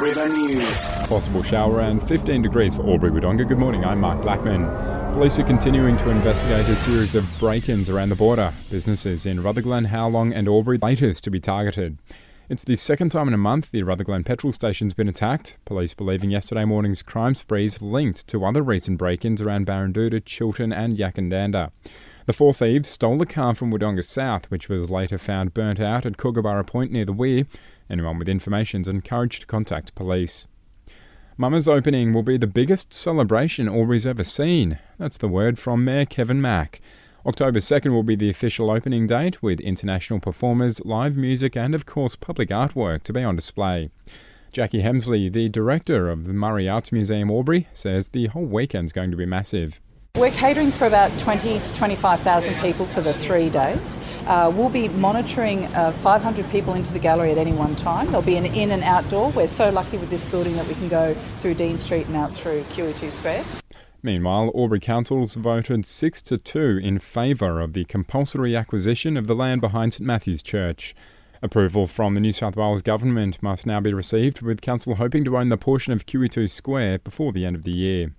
River 0.00 0.28
News. 0.30 0.88
Possible 1.08 1.42
shower 1.42 1.82
and 1.82 2.06
15 2.08 2.40
degrees 2.40 2.74
for 2.74 2.88
Albury 2.88 3.10
Wodonga. 3.10 3.46
Good 3.46 3.58
morning, 3.58 3.84
I'm 3.84 4.00
Mark 4.00 4.22
Blackman. 4.22 4.64
Police 5.12 5.38
are 5.38 5.44
continuing 5.44 5.98
to 5.98 6.08
investigate 6.08 6.66
a 6.68 6.76
series 6.76 7.14
of 7.14 7.26
break 7.38 7.68
ins 7.68 7.90
around 7.90 8.08
the 8.08 8.14
border. 8.14 8.54
Businesses 8.70 9.26
in 9.26 9.42
Rutherglen, 9.42 9.84
Howlong, 9.88 10.32
and 10.32 10.48
Albury 10.48 10.78
latest 10.78 11.22
to 11.24 11.30
be 11.30 11.38
targeted. 11.38 11.98
It's 12.48 12.64
the 12.64 12.76
second 12.76 13.10
time 13.10 13.28
in 13.28 13.34
a 13.34 13.38
month 13.38 13.72
the 13.72 13.82
Rutherglen 13.82 14.24
petrol 14.24 14.52
station's 14.52 14.94
been 14.94 15.06
attacked. 15.06 15.58
Police 15.66 15.92
believing 15.92 16.30
yesterday 16.30 16.64
morning's 16.64 17.02
crime 17.02 17.34
sprees 17.34 17.82
linked 17.82 18.26
to 18.28 18.42
other 18.46 18.62
recent 18.62 18.96
break 18.96 19.26
ins 19.26 19.42
around 19.42 19.66
Baranduda, 19.66 20.24
Chilton, 20.24 20.72
and 20.72 20.96
Yackandandah. 20.96 21.72
The 22.30 22.34
four 22.34 22.54
thieves 22.54 22.88
stole 22.88 23.20
a 23.20 23.26
car 23.26 23.56
from 23.56 23.72
Wodonga 23.72 24.04
South, 24.04 24.48
which 24.52 24.68
was 24.68 24.88
later 24.88 25.18
found 25.18 25.52
burnt 25.52 25.80
out 25.80 26.06
at 26.06 26.16
Kookaburra 26.16 26.62
Point 26.62 26.92
near 26.92 27.04
the 27.04 27.12
weir. 27.12 27.48
Anyone 27.90 28.20
with 28.20 28.28
information 28.28 28.82
is 28.82 28.86
encouraged 28.86 29.40
to 29.40 29.46
contact 29.48 29.96
police. 29.96 30.46
Mama's 31.36 31.66
opening 31.66 32.12
will 32.12 32.22
be 32.22 32.36
the 32.36 32.46
biggest 32.46 32.94
celebration 32.94 33.68
Albury's 33.68 34.06
ever 34.06 34.22
seen. 34.22 34.78
That's 34.96 35.18
the 35.18 35.26
word 35.26 35.58
from 35.58 35.84
Mayor 35.84 36.04
Kevin 36.04 36.40
Mack. 36.40 36.80
October 37.26 37.58
2nd 37.58 37.90
will 37.90 38.04
be 38.04 38.14
the 38.14 38.30
official 38.30 38.70
opening 38.70 39.08
date, 39.08 39.42
with 39.42 39.58
international 39.58 40.20
performers, 40.20 40.80
live 40.84 41.16
music, 41.16 41.56
and 41.56 41.74
of 41.74 41.84
course 41.84 42.14
public 42.14 42.50
artwork 42.50 43.02
to 43.02 43.12
be 43.12 43.24
on 43.24 43.34
display. 43.34 43.90
Jacqui 44.54 44.84
Hemsley, 44.84 45.32
the 45.32 45.48
director 45.48 46.08
of 46.08 46.28
the 46.28 46.32
Murray 46.32 46.68
Arts 46.68 46.92
Museum 46.92 47.28
Albury, 47.28 47.66
says 47.74 48.10
the 48.10 48.28
whole 48.28 48.46
weekend's 48.46 48.92
going 48.92 49.10
to 49.10 49.16
be 49.16 49.26
massive. 49.26 49.80
We're 50.16 50.32
catering 50.32 50.72
for 50.72 50.86
about 50.86 51.16
20 51.18 51.60
to 51.60 51.72
25,000 51.72 52.54
people 52.56 52.84
for 52.84 53.00
the 53.00 53.14
three 53.14 53.48
days. 53.48 53.98
Uh, 54.26 54.52
we'll 54.54 54.68
be 54.68 54.88
monitoring 54.88 55.64
uh, 55.66 55.92
500 55.92 56.50
people 56.50 56.74
into 56.74 56.92
the 56.92 56.98
gallery 56.98 57.30
at 57.30 57.38
any 57.38 57.52
one 57.52 57.76
time. 57.76 58.06
There'll 58.06 58.20
be 58.20 58.36
an 58.36 58.44
in 58.44 58.72
and 58.72 58.82
outdoor. 58.82 59.30
We're 59.30 59.46
so 59.46 59.70
lucky 59.70 59.98
with 59.98 60.10
this 60.10 60.24
building 60.24 60.56
that 60.56 60.66
we 60.66 60.74
can 60.74 60.88
go 60.88 61.14
through 61.38 61.54
Dean 61.54 61.78
Street 61.78 62.06
and 62.08 62.16
out 62.16 62.34
through 62.34 62.62
QE2 62.64 63.10
Square. 63.10 63.44
Meanwhile, 64.02 64.50
Albury 64.54 64.80
Council's 64.80 65.34
voted 65.34 65.86
6 65.86 66.22
to 66.22 66.38
2 66.38 66.80
in 66.82 66.98
favour 66.98 67.60
of 67.60 67.72
the 67.72 67.84
compulsory 67.84 68.56
acquisition 68.56 69.16
of 69.16 69.26
the 69.26 69.34
land 69.34 69.60
behind 69.60 69.94
St 69.94 70.06
Matthew's 70.06 70.42
Church. 70.42 70.94
Approval 71.40 71.86
from 71.86 72.14
the 72.14 72.20
New 72.20 72.32
South 72.32 72.56
Wales 72.56 72.82
Government 72.82 73.42
must 73.42 73.64
now 73.64 73.80
be 73.80 73.94
received, 73.94 74.42
with 74.42 74.60
Council 74.60 74.96
hoping 74.96 75.24
to 75.24 75.38
own 75.38 75.50
the 75.50 75.56
portion 75.56 75.92
of 75.92 76.04
QE2 76.04 76.50
Square 76.50 76.98
before 76.98 77.32
the 77.32 77.46
end 77.46 77.56
of 77.56 77.64
the 77.64 77.72
year. 77.72 78.12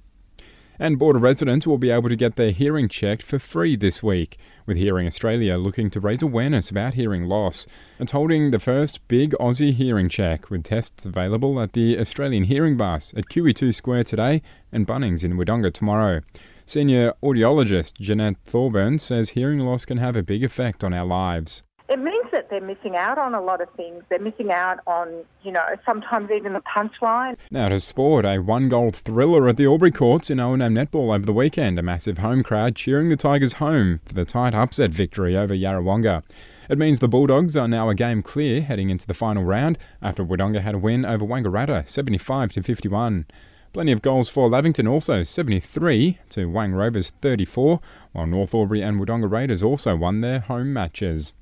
And 0.82 0.98
border 0.98 1.20
residents 1.20 1.68
will 1.68 1.78
be 1.78 1.92
able 1.92 2.10
to 2.10 2.16
get 2.16 2.38
their 2.38 2.50
hearing 2.50 2.90
checked 2.90 3.22
for 3.22 3.38
free 3.38 3.76
this 3.76 4.02
week, 4.02 4.40
with 4.66 4.78
Hearing 4.78 5.06
Australia 5.06 5.60
looking 5.60 5.92
to 5.92 6.00
raise 6.00 6.24
awareness 6.24 6.72
about 6.72 6.96
hearing 6.96 7.26
loss. 7.26 7.68
It's 8.00 8.14
holding 8.14 8.50
the 8.50 8.58
first 8.58 9.08
big 9.08 9.34
Aussie 9.40 9.74
hearing 9.74 10.10
check, 10.10 10.50
with 10.50 10.64
tests 10.64 11.06
available 11.06 11.62
at 11.62 11.74
the 11.74 12.00
Australian 12.00 12.46
Hearing 12.46 12.78
Bus 12.78 13.14
at 13.16 13.26
QE2 13.26 13.76
Square 13.76 14.06
today 14.06 14.42
and 14.72 14.88
Bunnings 14.88 15.24
in 15.24 15.38
Wodonga 15.38 15.72
tomorrow. 15.72 16.22
Senior 16.66 17.14
audiologist 17.22 18.00
Jeanette 18.00 18.38
Thorburn 18.48 18.98
says 18.98 19.30
hearing 19.30 19.60
loss 19.60 19.86
can 19.86 20.00
have 20.00 20.16
a 20.16 20.24
big 20.24 20.44
effect 20.44 20.84
on 20.84 20.96
our 20.96 21.06
lives 21.06 21.62
it 21.92 22.00
means 22.00 22.26
that 22.32 22.50
they're 22.50 22.62
missing 22.62 22.96
out 22.96 23.18
on 23.18 23.36
a 23.36 23.42
lot 23.42 23.60
of 23.60 23.70
things. 23.72 24.02
They're 24.08 24.18
missing 24.18 24.50
out 24.50 24.80
on, 24.88 25.26
you 25.44 25.52
know, 25.52 25.62
sometimes 25.86 26.32
even 26.32 26.54
the 26.54 26.62
punchline. 26.62 27.36
Now 27.52 27.68
to 27.68 27.82
sport, 27.82 28.24
a 28.24 28.38
one-goal 28.40 28.92
thriller 28.92 29.50
at 29.50 29.58
the 29.58 29.66
Albury 29.66 29.92
Courts 29.92 30.30
in 30.30 30.40
O&M 30.40 30.62
netball 30.62 31.14
over 31.14 31.26
the 31.26 31.34
weekend. 31.34 31.78
A 31.78 31.82
massive 31.82 32.20
home 32.20 32.44
crowd 32.44 32.78
cheering 32.78 33.10
the 33.10 33.18
Tigers 33.18 33.54
home 33.54 34.00
for 34.06 34.14
the 34.14 34.24
tight 34.24 34.54
upset 34.54 34.92
victory 34.92 35.36
over 35.36 35.54
Yarrawonga. 35.54 36.24
It 36.70 36.78
means 36.78 37.00
the 37.00 37.10
Bulldogs 37.10 37.58
are 37.58 37.68
now 37.68 37.90
a 37.90 37.96
game 37.96 38.24
clear 38.24 38.62
heading 38.62 38.90
into 38.90 39.06
the 39.06 39.14
final 39.14 39.44
round 39.44 39.78
after 40.02 40.24
Wodonga 40.24 40.62
had 40.62 40.76
a 40.76 40.78
win 40.78 41.04
over 41.04 41.26
Wangaratta, 41.26 41.90
75 41.90 42.54
to 42.54 42.64
51. 42.64 43.26
Plenty 43.74 43.92
of 43.92 44.02
goals 44.02 44.30
for 44.30 44.48
Lavington 44.48 44.88
also, 44.88 45.26
73 45.26 46.20
to 46.30 46.46
Wang 46.46 46.72
Rovers 46.72 47.12
34, 47.22 47.82
while 48.14 48.28
North 48.28 48.56
Albury 48.56 48.82
and 48.82 48.98
Wodonga 48.98 49.30
Raiders 49.30 49.62
also 49.62 49.98
won 49.98 50.22
their 50.22 50.40
home 50.40 50.72
matches. 50.72 51.34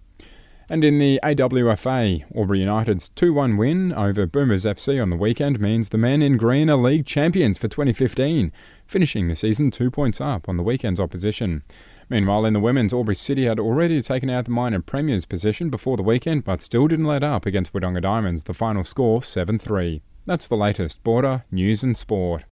And 0.72 0.84
in 0.84 1.00
the 1.00 1.20
AWFA, 1.24 2.26
Albury 2.38 2.60
United's 2.60 3.10
2 3.10 3.34
1 3.34 3.58
win 3.58 3.92
over 3.92 4.28
Boomers 4.28 4.66
FC 4.66 5.02
on 5.02 5.10
the 5.10 5.18
weekend 5.18 5.60
means 5.60 5.90
the 5.90 5.98
men 5.98 6.22
in 6.22 6.38
green 6.38 6.70
are 6.70 6.78
league 6.78 7.08
champions 7.08 7.58
for 7.58 7.68
2015, 7.68 8.52
finishing 8.86 9.28
the 9.28 9.36
season 9.36 9.72
two 9.72 9.90
points 9.90 10.22
up 10.22 10.48
on 10.48 10.58
the 10.58 10.64
weekend's 10.64 11.00
opposition. 11.00 11.64
Meanwhile, 12.08 12.46
in 12.46 12.54
the 12.54 12.60
women's, 12.60 12.94
Albury 12.94 13.16
City 13.16 13.46
had 13.46 13.60
already 13.60 14.00
taken 14.04 14.30
out 14.30 14.46
the 14.46 14.52
minor 14.52 14.80
premier's 14.80 15.26
position 15.26 15.72
before 15.72 15.98
the 15.98 16.04
weekend, 16.04 16.44
but 16.44 16.62
still 16.62 16.88
didn't 16.88 17.06
let 17.06 17.24
up 17.24 17.48
against 17.48 17.74
Wodonga 17.74 18.04
Diamonds, 18.04 18.44
the 18.44 18.54
final 18.54 18.84
score 18.84 19.24
7 19.24 19.58
3. 19.58 20.04
That's 20.28 20.48
the 20.48 20.56
latest 20.56 21.02
border 21.04 21.46
news 21.50 21.82
and 21.82 21.98
sport. 21.98 22.44